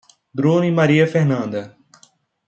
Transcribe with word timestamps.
Bruno 0.33 0.63
e 0.63 0.71
Maria 0.71 1.05
Fernanda 1.05 1.77